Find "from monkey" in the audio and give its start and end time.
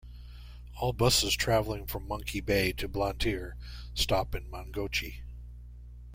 1.85-2.39